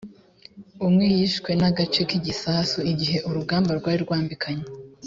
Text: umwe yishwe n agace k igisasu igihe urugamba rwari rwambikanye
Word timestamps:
umwe 0.87 1.05
yishwe 1.15 1.51
n 1.59 1.63
agace 1.69 2.01
k 2.09 2.11
igisasu 2.19 2.79
igihe 2.91 3.17
urugamba 3.29 3.71
rwari 3.79 3.99
rwambikanye 4.05 4.65